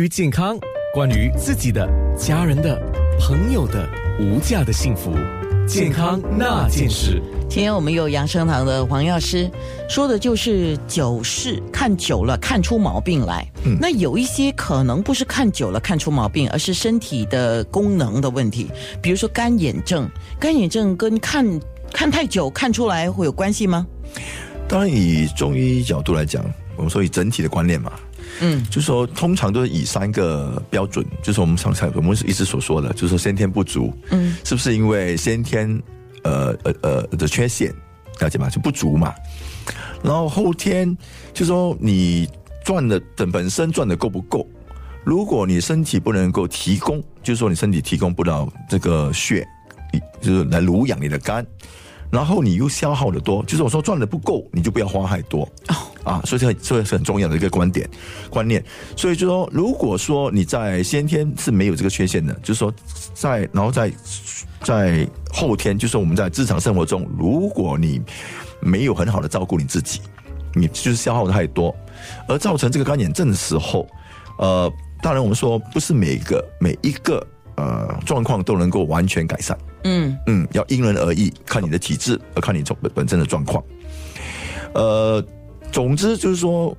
[0.00, 0.58] 于健康，
[0.94, 1.86] 关于自己的、
[2.16, 2.80] 家人的、
[3.20, 3.86] 朋友的
[4.18, 5.12] 无价的幸福，
[5.68, 7.20] 健康那件事。
[7.46, 9.50] 今天我们有养生堂的黄药师
[9.90, 13.46] 说的就是久视，看久了看出毛病来。
[13.66, 18.70] 嗯，那有一些可能不是看久了看出毛病，而是身体的功能的问题，
[19.02, 20.08] 比如说干眼症。
[20.40, 21.46] 干眼症跟看
[21.92, 23.86] 看太久看出来会有关系吗？
[24.66, 26.42] 当然，以中医角度来讲，
[26.82, 27.92] 我们说以整体的观念嘛。
[28.40, 35.80] 嗯，就是说，通常都是以三个标准，就是我们常常我们一直所说的，就是说先天不足，嗯，是不是因为先天
[36.24, 37.72] 呃呃呃的缺陷，
[38.18, 38.50] 了解吗？
[38.50, 39.14] 就不足嘛。
[40.02, 40.96] 然后后天
[41.32, 42.28] 就说你
[42.64, 44.44] 赚的等本身赚的够不够？
[45.04, 49.46] 如果你身体不能够提供，就是说你身体提供不到这个血，
[50.20, 51.46] 就是来濡养你的肝。
[52.10, 57.88] 然后你又消耗的多，就是我说赚的不够，你就不要花太多哦啊，所以这这是很重要的一个观点
[58.30, 58.62] 观念。
[58.96, 62.72] 所以就说，如果说你在先天是没有这个缺陷的，就是说
[63.14, 63.92] 在然后在
[64.62, 68.00] 在后天，就是我们在日常生活中，如果你
[68.60, 70.00] 没有很好的照顾你自己，
[70.54, 71.74] 你就是消耗太多，
[72.28, 73.88] 而造成这个干眼症的时候，
[74.38, 77.26] 呃，当然我们说不是每一个每一个
[77.56, 79.56] 呃状况都能够完全改善。
[79.84, 83.62] 嗯嗯，要因人而异，看你的体质，而看你本本身的状况。
[84.74, 85.22] 呃，
[85.72, 86.76] 总之就是说，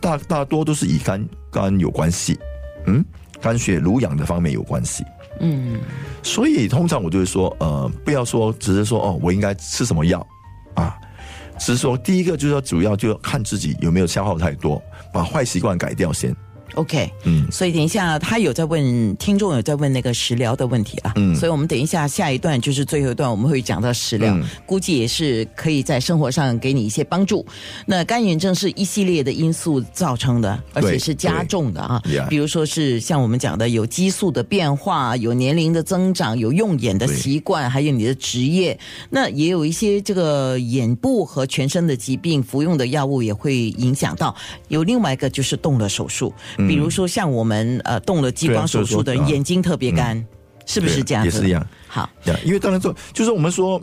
[0.00, 2.38] 大大多都是以肝肝有关系，
[2.86, 3.04] 嗯，
[3.40, 5.04] 肝血濡养的方面有关系。
[5.40, 5.78] 嗯，
[6.22, 10.26] 所以通常我就会说，呃，不要说只是说哦，我应该吃什么药
[10.74, 10.96] 啊，
[11.58, 16.34] 只是说第一个就是说，主要就要看自己有没有消耗太多，把坏习惯改掉先。
[16.74, 24.36] OK，嗯，所以等一下他有在问听众有在问那个食疗的问题了，嗯，所以我们等一下下一段就是最后一段我们会讲到食疗，
[24.66, 27.44] 估计也是可以在生活上给你一些帮助。
[27.86, 38.78] 那干眼症是一系列的因素造成的，而且是加重的啊，比如说是像我们讲的有激素的变化，有年龄的增长，有用眼的习惯，还有你的职业，
[39.08, 44.34] 那也有一些这个眼部和全身的疾病，服用的药物也会影响到。
[44.68, 46.32] 有另外一个就是动了手术。
[46.56, 50.24] 比如说，像我们呃动了激光手术的人眼睛特别干，
[50.64, 51.24] 是不是这样？
[51.24, 51.66] 也是一样。
[51.86, 52.08] 好，
[52.44, 53.80] 因为当然做就是我们说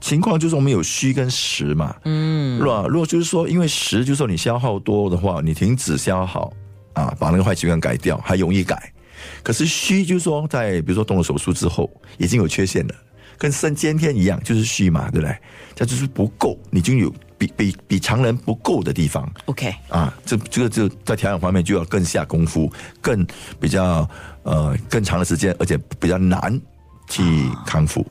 [0.00, 2.86] 情况就是我们有虚跟实嘛，嗯，是吧？
[2.88, 6.52] 如果就是说因为实，就是说你消耗多的话，你停止消耗
[6.92, 8.92] 啊，把那个坏习惯改掉，还容易改。
[9.42, 12.94] 可是虚就是说在比如说动了手术之后，已经有缺陷了，
[13.38, 15.36] 跟生先天一样，就是虚嘛，对不对？
[15.74, 17.12] 它就是不够，已经有。
[17.38, 23.26] 比比比常人不够的地方，OK 啊，这这个就在调养方面就要更下功夫，更
[23.60, 24.08] 比较
[24.42, 26.60] 呃更长的时间，而且比较难。
[27.08, 27.22] 去
[27.66, 28.04] 康复。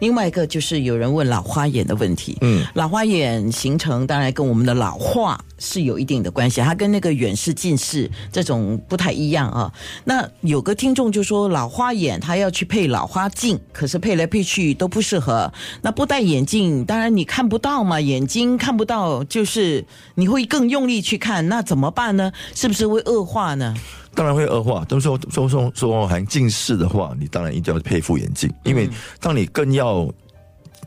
[0.00, 2.38] 另外一个就是有人问老花眼的问题。
[2.40, 9.70] 嗯，老花眼形成当然跟我们的老化是有一定的关系，它跟那个远视、近视这种不太一样啊。
[10.04, 15.52] 那有个听众就说，老花眼他要去配老花镜，可是配来配去都不适合。
[15.82, 19.84] 那不戴眼镜，当然你看不到嘛，眼睛看不到，就是
[20.14, 22.32] 你会更用力去看，那怎么办呢？
[22.54, 23.74] 是不是会恶化呢？
[24.18, 24.84] 当然会恶化。
[24.86, 28.90] 都说说说说还近视的话，你当然一定要配副眼镜，因为
[29.20, 30.12] 当你更要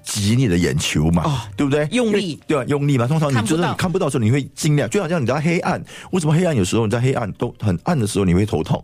[0.03, 1.87] 挤你的眼球嘛，对不对？
[1.93, 2.65] 用力对吧？
[2.67, 3.07] 用力嘛。
[3.07, 5.81] 通常你就是你看不到的时候，你会尽量，就好像你在黑暗。
[6.11, 8.83] 为什么黑暗有时候你在黑暗都很暗的时候你会头痛？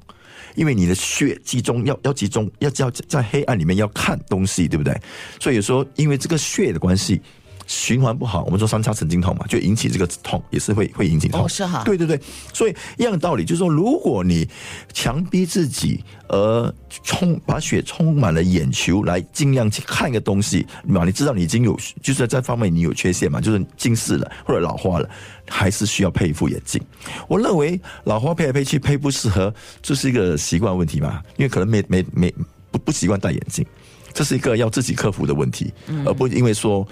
[0.55, 4.97] 因为你的血集中要要集中要要在黑暗里面要看东西，对不对？
[5.41, 7.21] 所以有时候因为这个血的关系。
[7.67, 11.47] 循环不好，我们说三叉神经痛嘛，就引起这个痛，也是会会引起痛。
[11.47, 12.19] 是哈，对对对，
[12.53, 14.47] 所以一样的道理，就是说，如果你
[14.93, 16.73] 强逼自己而
[17.03, 25.09] 充把血充满了眼球来尽量去看一个东西，嘛，你知道你已经有就是在这方面你有缺陷嘛，就是近视了或者老花了，
[25.49, 26.81] 还是需要配一副眼镜。
[27.27, 32.33] 我认为老花配来配去配不适合，这是一个习惯问题嘛，因为可能没没没
[32.71, 33.65] 不不习惯戴眼镜，
[34.13, 35.73] 这是一个要自己克服的问题，
[36.05, 36.87] 而不因为说。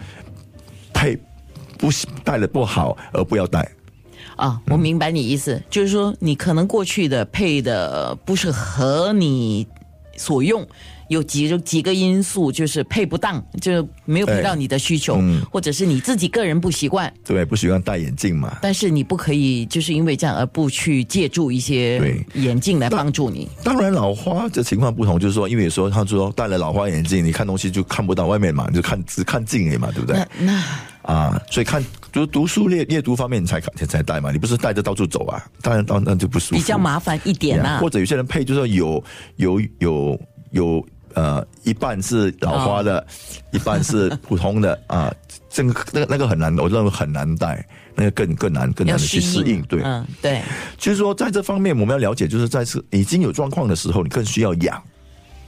[0.96, 1.16] 配
[1.78, 1.90] 不
[2.24, 3.70] 戴的不好，而不要戴
[4.38, 4.60] 啊！
[4.68, 9.68] 我明白你意思，就是说你可能过去的配的不是合你
[10.16, 10.66] 所用。
[11.08, 15.22] 有几几个因素，就是配不当，就没有配到你的需求，
[15.52, 18.58] 或者是你自己个人不习惯，对，不习惯戴眼镜嘛。
[18.60, 23.48] 但是你不可以就是因为这样而不去借助一些眼镜来帮助你。
[23.64, 30.26] 当然，老花的情况不同，就是说，因为说他说戴了老花眼镜，你看东西就看不到外面嘛，就看只看近眼嘛，对不对？
[30.40, 30.60] 那
[31.06, 35.46] 啊，所以看读读书阅阅读方面你才才带嘛，你不是带着到处走啊？
[35.62, 37.80] 当然，当然就不舒服，比较麻烦一点啊。
[37.80, 39.04] 或者有些人配就是有
[39.38, 40.20] 有有
[40.52, 40.86] 有。
[41.16, 43.08] 呃，一半是老花的，
[43.54, 45.10] 一半是普通的 啊。
[45.50, 47.66] 这个那个那个很难，我认为很难带。
[47.96, 49.62] 那个更更难更难的去适应。
[49.62, 50.42] 对，嗯，对，
[50.78, 54.84] 就是说在这方面我们要了解，就是在是已经有状况的时候，你更需要养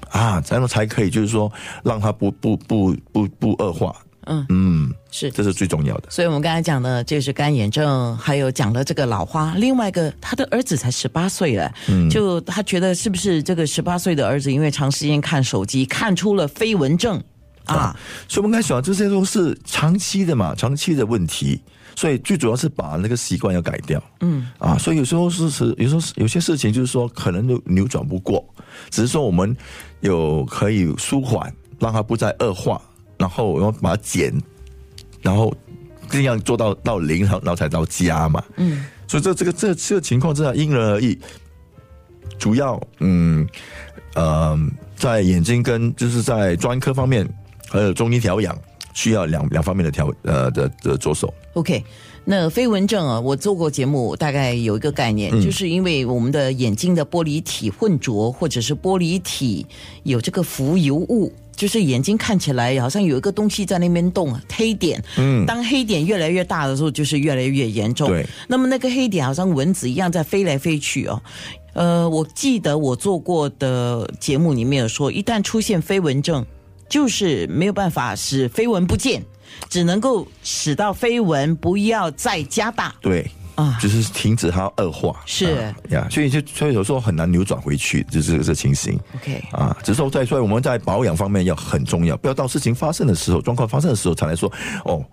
[0.09, 1.51] 啊，这样才可以，就是说
[1.83, 3.94] 让它不不不不不恶化。
[4.27, 6.09] 嗯嗯，是，这是最重要的。
[6.09, 9.53] 所以我们刚才讲的就是干眼症，还有讲了这个老花。
[9.56, 17.21] 另外一个，他的儿子才十八岁了，嗯，就他觉得是不是这个十八岁的儿子因为长时间看手机，看出了飞蚊症
[17.65, 17.95] 啊？
[18.27, 21.62] 所以我们刚才讲，这些都是长期的嘛，长期的问题。
[21.95, 28.45] 所以最主要是把那个习惯要改掉，嗯啊，所以有时候是是有时候有些事情就是说可能就扭转不过，
[28.91, 29.57] 只是说我们
[30.01, 32.80] 有可以舒缓，让它不再恶化。
[33.18, 34.34] 然后我要把它减，
[35.22, 35.54] 然后
[36.10, 38.44] 这样做到到零，然后然后才到加嘛。
[38.58, 41.18] 嗯，所以这这个这这个情况真的因人而异。
[42.38, 43.48] 主要嗯
[44.14, 44.56] 呃，
[44.96, 47.28] 在眼睛跟就是在专科方面，
[47.68, 48.56] 还有中医调养，
[48.94, 51.34] 需要两两方面的调呃的的着手。
[51.54, 51.84] OK，
[52.25, 59.66] 那飞蚊症啊，我做过节目，大概有一个概念，就是因为我们的眼睛的玻璃体混浊，或者是玻璃体
[60.04, 61.34] 有这个浮游物。
[61.57, 65.04] 就是眼睛看起来好像有一个东西在那边动，黑点。
[65.18, 68.07] 嗯，当黑点越来越大的时候，就是越来越严重。
[68.07, 71.21] 对，那么那个黑点好像蚊子一样在飞来飞去哦。
[71.74, 76.45] 呃，我记得我做过的节目里面有说，一旦出现飞蚊症，
[76.88, 79.24] 就是没有办法使飞蚊不见，
[79.69, 82.95] 只能够使到飞蚊不要再加大。
[83.01, 83.30] 对。
[83.57, 88.98] 啊，就是停止它恶化，是呀，所以就所以有时候很难扭转回去，就是这情形。
[89.15, 94.51] OK，啊，只是说在所以我们在保养方面要很重要，不要到事情发生的时候、状况发生的时候才来说
[94.86, 95.04] 哦，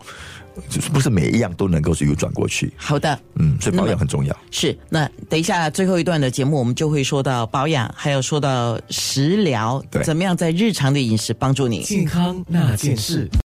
[0.69, 2.71] 就是不是每一样都能够是扭转过去。
[2.77, 4.37] 好的，嗯，所以保养很重要。
[4.51, 13.27] 是，那等一下最后一段的节目，我们就会说到保养，还有说到食疗，怎么样在日常的饮食帮助你健康那件事。